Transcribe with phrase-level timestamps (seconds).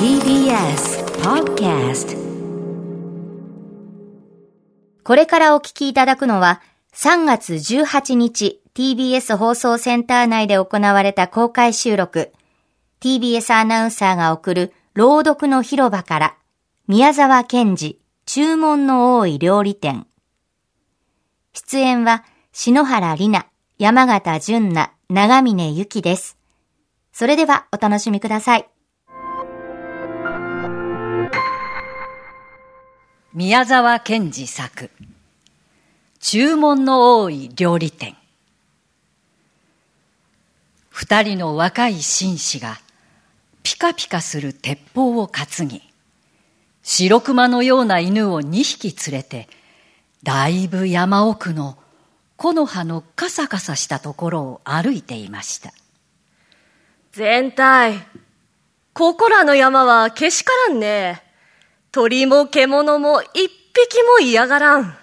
[0.00, 2.16] TBS Podcast
[5.04, 6.60] これからお聞きいただくのは
[6.92, 12.32] 3月18日 TBS 放送センター内で行われた公開収録
[13.00, 16.36] TBS アナウンサーが送る朗読の広場から
[16.88, 20.08] 宮沢賢治注文の多い料理店
[21.52, 23.46] 出演は篠原里奈、
[23.78, 26.39] 山形純奈、長峰ゆきです。
[27.12, 28.66] それではお楽しみください。
[33.32, 34.90] 宮沢賢治作。
[36.18, 38.16] 注文の多い料理店。
[40.88, 42.78] 二人の若い紳士が
[43.62, 45.82] ピカピカする鉄砲を担ぎ
[46.82, 49.48] 白熊のような犬を二匹連れて
[50.22, 51.78] だいぶ山奥の
[52.36, 55.72] 木の葉のカサカサしたところを歩いていました。
[57.12, 58.06] 全体。
[58.92, 61.22] ここらの山はけしからんね。
[61.90, 64.96] 鳥も獣も一匹も嫌がらん。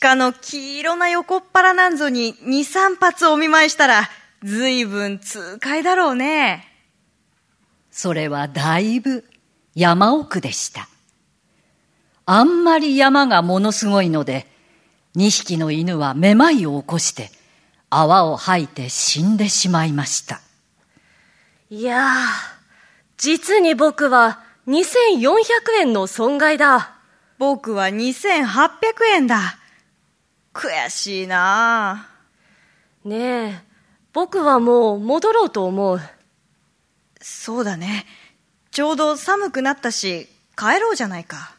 [0.00, 4.08] 鹿の黄色な横っ腹なんぞに二三発お見舞いしたら
[4.42, 6.64] 随分痛快だろうね。
[7.90, 9.24] それはだいぶ
[9.74, 10.88] 山奥でした。
[12.26, 14.46] あんまり山がものすごいので、
[15.14, 17.30] 二匹の犬はめまいを起こして、
[17.90, 20.40] 泡を吐いて死んでしまいました。
[21.70, 22.58] いやあ、
[23.16, 25.38] 実に僕は2400
[25.80, 26.94] 円の損害だ。
[27.38, 28.84] 僕は2800
[29.14, 29.58] 円だ。
[30.52, 32.08] 悔しいな
[33.04, 33.60] ねえ、
[34.12, 36.00] 僕はもう戻ろうと思う。
[37.20, 38.06] そうだね。
[38.70, 41.54] ちょうど寒くなったし、帰ろうじゃないか。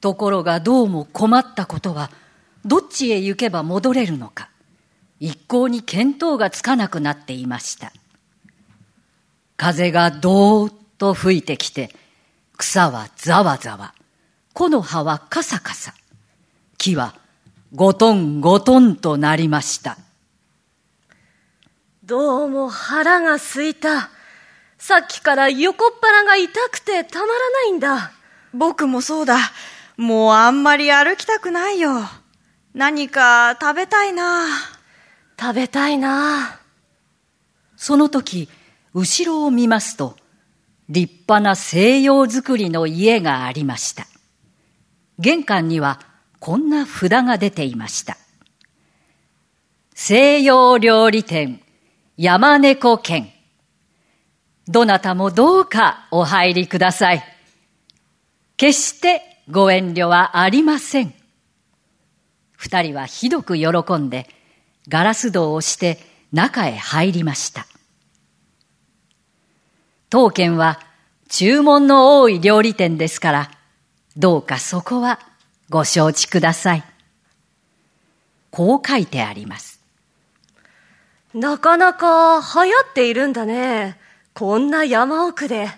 [0.00, 2.10] ところがどうも困ったことは
[2.64, 4.48] どっちへ行けば戻れるのか
[5.18, 7.92] 一向に見当がつかなくなっていました
[9.60, 11.90] 風がどーっと吹いてきて
[12.56, 13.92] 草はざわざわ
[14.54, 15.92] 木の葉はカサカサ
[16.78, 17.14] 木は
[17.74, 19.98] ゴトンゴトンとなりました
[22.02, 24.08] どうも腹がすいた
[24.78, 28.12] さっきから横っ腹が痛くてたまらないんだ
[28.54, 29.36] 僕もそうだ
[29.98, 31.90] もうあんまり歩きたくないよ。
[32.72, 34.46] 何か食べたいな。
[35.38, 36.58] 食べたいな。
[37.76, 38.48] その時、
[38.92, 40.16] 後ろを見ますと、
[40.88, 44.06] 立派な西洋造りの家がありました。
[45.18, 46.00] 玄関には
[46.40, 48.16] こんな札が出ていました。
[49.94, 51.60] 西洋料理店
[52.16, 53.30] 山猫犬。
[54.66, 57.22] どなたもどうかお入りください。
[58.56, 61.14] 決してご遠慮はありません。
[62.56, 64.28] 二人はひどく喜んで、
[64.88, 65.98] ガラス戸をして
[66.32, 67.66] 中へ入りました。
[70.10, 70.80] 当軒は
[71.28, 73.50] 注文の多い料理店ですから、
[74.16, 75.20] どうかそこは
[75.70, 76.84] ご承知ください。
[78.50, 79.80] こう書いてあります。
[81.32, 83.96] なかなか流行っているんだね。
[84.34, 85.68] こんな山奥で。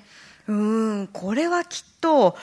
[0.48, 2.36] うーん、これはきっと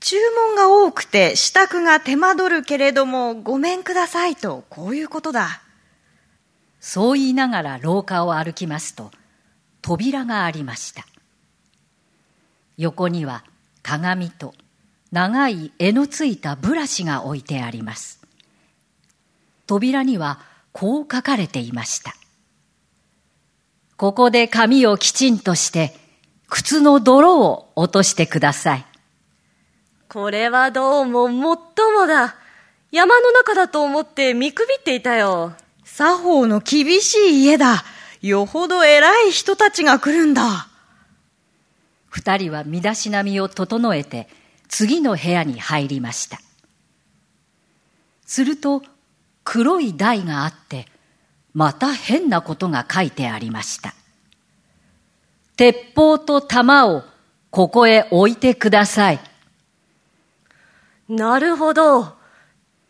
[0.00, 5.62] 注文が多くて支度が手間取るけれどもごめんくださいとこういうことだ
[6.80, 9.10] そう言いながら廊下を歩きますと
[9.82, 11.06] 扉がありました
[12.76, 13.44] 横には
[13.82, 14.54] 鏡と
[15.12, 18.20] 長い柄のついたブラシが置いてあります
[19.66, 20.40] 扉には
[20.72, 22.14] こう書かれていました
[23.96, 25.94] ここで髪をきちんとして
[26.48, 28.86] 靴の泥を落としてください
[30.08, 32.36] これはどうももっともだ。
[32.92, 35.52] 山の中だと思って見くびっていたよ。
[35.84, 37.84] 作法の厳しい家だ。
[38.22, 40.68] よほど偉い人たちが来るんだ。
[42.16, 44.26] 二人は身だしなみを整えて
[44.68, 46.40] 次の部屋に入りました。
[48.24, 48.82] すると
[49.44, 50.86] 黒い台があって
[51.52, 53.94] また変なことが書いてありました。
[55.58, 57.04] 鉄砲と弾を
[57.50, 59.20] ここへ置いてください。
[61.10, 62.16] なるほど。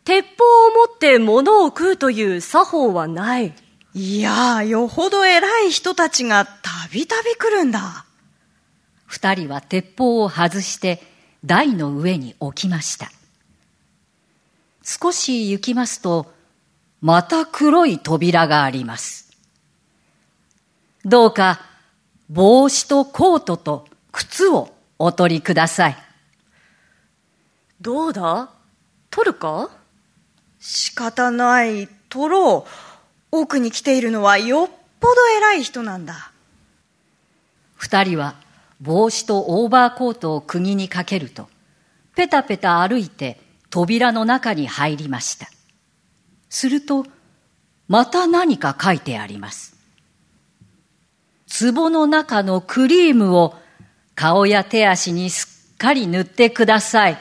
[0.04, 3.52] 鉄砲を持って物を食うという作法はない。
[3.92, 8.05] いやよほど偉い人たちがたびたび来るんだ。
[9.06, 11.02] 二人は鉄砲を外して
[11.44, 13.10] 台の上に置きました。
[14.82, 16.32] 少し行きますと、
[17.00, 19.30] また黒い扉があります。
[21.04, 21.60] どうか
[22.30, 25.96] 帽子とコートと靴をお取りください。
[27.80, 28.50] どうだ？
[29.10, 29.70] 取るか？
[30.58, 32.70] 仕方ない、取ろう。
[33.30, 36.32] 奥に来ているのはよっぽど偉い人なんだ。
[37.76, 38.34] 二人は
[38.81, 41.49] 帽子とオーバーコートを釘にかけると、
[42.14, 43.40] ペタペタ歩いて
[43.70, 45.49] 扉の中に入りました。
[46.49, 47.06] すると、
[47.88, 49.76] また何か書いてあります。
[51.61, 53.55] 壺の中のクリームを
[54.14, 57.19] 顔や手足にすっかり塗ってください。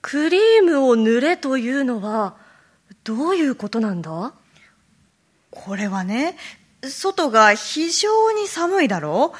[0.00, 2.36] クリームを塗れというのは
[3.04, 4.32] どういうことなんだ？
[5.50, 6.36] これはね、
[6.90, 9.38] 外が非常に寒いだろう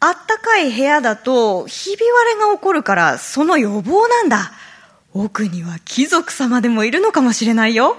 [0.00, 4.52] あったかい部屋だとひび割れが起こるからその予防なんだ。
[5.12, 7.96] 奥には貴族様でもいるのかもしれないよ。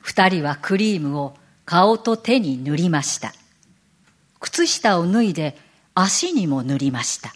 [0.00, 1.34] 二人はクリームを
[1.64, 3.32] 顔と手に塗りました。
[4.38, 5.56] 靴下を脱いで
[5.94, 7.34] 足にも塗りました。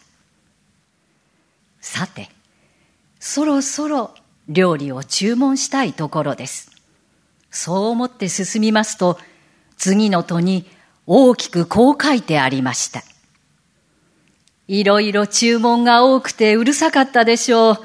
[1.81, 2.29] さて、
[3.21, 4.15] そろそろ
[4.49, 6.71] 料理を注文したいところです。
[7.51, 9.19] そう思って進みますと、
[9.77, 10.67] 次の戸に
[11.07, 13.03] 大きくこう書いてありました。
[14.69, 17.79] いろいろ注文が多くてうるさかったでしょう。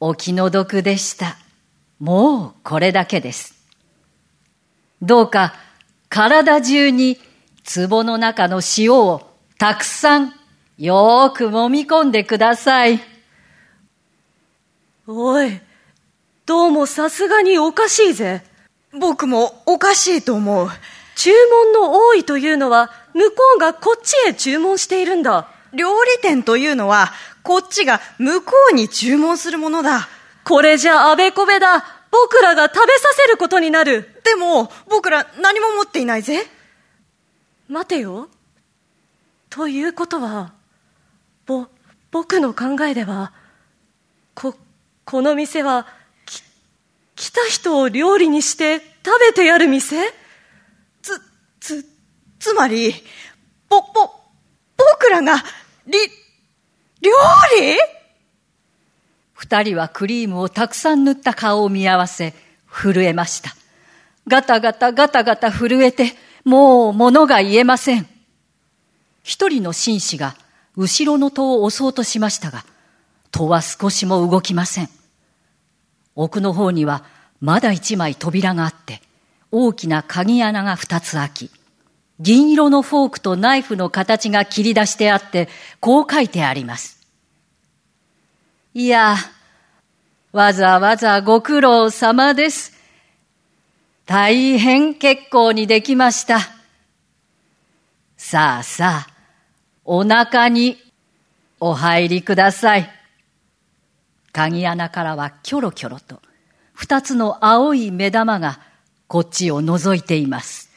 [0.00, 1.36] お気の毒でした。
[2.00, 3.54] もうこれだけです。
[5.02, 5.54] どうか
[6.08, 7.18] 体中に
[7.64, 10.34] 壺の中の塩をたくさん
[10.78, 13.00] よーく揉み込んでください。
[15.06, 15.60] おい、
[16.46, 18.42] どうもさすがにおかしいぜ。
[18.98, 20.68] 僕もおかしいと思う。
[21.16, 25.48] 注文の多いというのは向こうがこっちへ注文しているんだ。
[25.72, 27.12] 料理店というのは、
[27.42, 30.08] こっちが向こうに注文するものだ。
[30.44, 31.84] これじゃあべこべだ。
[32.10, 34.20] 僕らが食べさせることになる。
[34.24, 36.46] でも、僕ら何も持っていないぜ。
[37.68, 38.28] 待てよ。
[39.48, 40.52] ということは、
[41.46, 41.66] ぼ、
[42.10, 43.32] 僕の考えでは、
[44.34, 44.54] こ、
[45.04, 45.88] この店は、き、
[47.14, 49.96] 来た人を料理にして食べてやる店？
[51.02, 51.20] つ、
[51.60, 51.84] つ、
[52.38, 52.94] つまり、
[53.68, 54.10] ぼ、ぼ、
[54.76, 55.36] 僕らが、
[55.86, 55.98] り、
[57.00, 57.12] 料
[57.60, 57.76] 理？
[59.34, 62.34] 二人はクリームをたくさん塗った顔を見合わせ、
[62.66, 63.54] 震えました。
[64.26, 66.14] ガタガタガタガタ震えて、
[66.44, 68.08] もう物が言えません。
[69.22, 70.36] 一人の紳士が
[70.76, 72.64] 後ろの戸を押そうとしましたが、
[73.30, 74.88] 戸は少しも動きません。
[76.14, 77.04] 奥の方には
[77.40, 79.00] まだ一枚扉があって、
[79.50, 81.50] 大きな鍵穴が二つ開き、
[82.20, 85.48] 銀色のフォークとナイフの形が切り出してあって、
[85.80, 87.00] こう書いてあります。
[88.74, 89.16] いや、
[90.32, 92.72] わざわざご苦労様です。
[94.06, 96.38] 大変結構にできました。
[98.16, 99.12] さあさあ、
[99.84, 100.78] お腹に
[101.60, 103.01] お入りください。
[104.32, 106.20] 鍵穴からはキョロキョロと
[106.72, 108.60] 二つの青い目玉が
[109.06, 110.70] こっちを覗いています。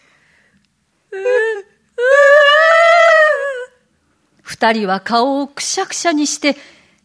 [4.41, 6.55] 二人は顔をくしゃくしゃにして、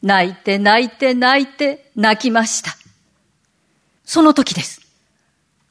[0.02, 2.76] 泣いて泣いて泣いて泣きました。
[4.04, 4.80] その時です。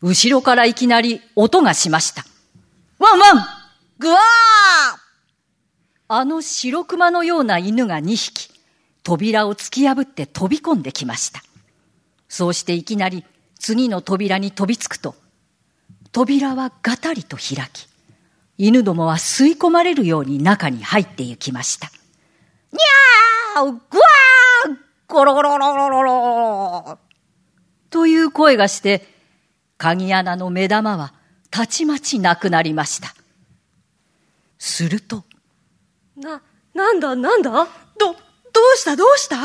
[0.02, 2.24] 後ろからいきなり音がしました。
[3.00, 3.46] ワンワン
[4.00, 4.20] グワー
[6.08, 8.50] あの白熊のような犬が二匹、
[9.10, 11.42] 扉を突き破って飛び込んできました。
[12.28, 13.26] そうしていきなり
[13.58, 15.16] 次の扉に飛びつくと、
[16.12, 17.88] 扉はガタリと開き、
[18.60, 21.88] 犬どもは吸い込まれるように中に入って行きました。
[22.72, 27.00] にゃーぐわーゴロゴロゴロロロ
[27.89, 29.08] という声がして、
[29.80, 31.13] 鍵穴の目玉は
[31.50, 33.16] たちまちなくなりました。
[34.60, 35.24] すると、
[36.16, 36.44] な、
[36.75, 37.68] なんだなんだ、
[38.74, 38.96] うした？
[38.96, 39.38] どうした？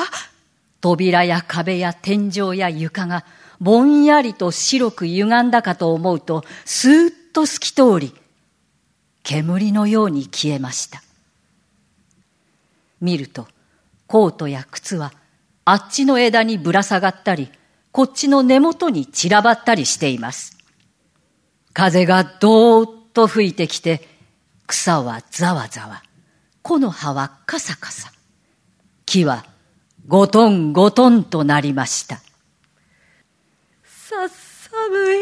[0.80, 3.24] 扉や壁や天井や床が
[3.60, 8.14] ぼんやりと白く歪んだかと思うと、スーッと透き通り、
[9.22, 11.02] 煙のように消えました。
[13.00, 13.48] 見ると、
[14.06, 15.12] コートや靴は、
[15.64, 17.50] あっちの枝にぶら下がったり、
[17.90, 20.58] こっちの根元に散らばったりしています。
[21.72, 24.06] 風がどーっと吹いてきて、
[24.66, 26.02] 草はざわざわ、
[26.62, 28.12] 木の葉はカサカサ、
[29.06, 29.44] 木は
[30.06, 32.16] ゴトンゴトンとなりました。
[33.84, 35.18] さ、寒い。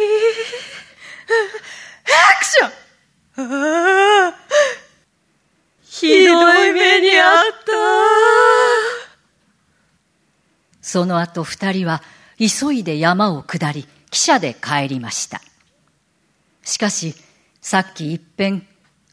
[2.05, 4.35] アクション
[5.83, 7.73] ひどい目にあった。
[10.81, 12.03] その後二人は
[12.39, 15.41] 急いで山を下り、汽車で帰りました。
[16.65, 17.15] しかし、
[17.61, 18.67] さっき一遍、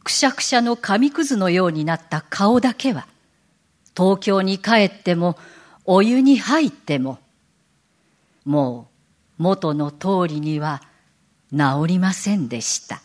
[0.03, 3.07] くしゃくしゃの紙くずのようになった顔だけは、
[3.99, 5.37] 東京に帰っても、
[5.83, 7.19] お湯に入っても、
[8.45, 8.87] も
[9.37, 10.81] う元の通りには
[11.51, 13.01] 治りませんでした。